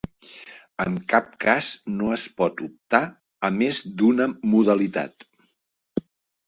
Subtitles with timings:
[0.85, 1.67] En cap cas
[1.99, 3.03] no es pot optar
[3.51, 5.29] a més d'una modalitat.